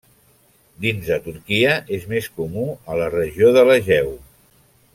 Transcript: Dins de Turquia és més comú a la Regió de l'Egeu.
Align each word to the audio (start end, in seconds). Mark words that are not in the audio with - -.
Dins 0.85 1.09
de 1.09 1.19
Turquia 1.25 1.75
és 1.99 2.07
més 2.13 2.31
comú 2.39 2.65
a 2.95 2.97
la 3.03 3.11
Regió 3.17 3.53
de 3.59 3.65
l'Egeu. 3.69 4.11